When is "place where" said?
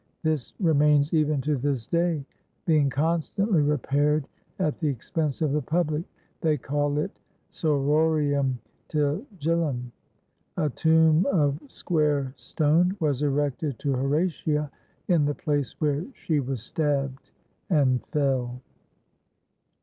15.35-16.03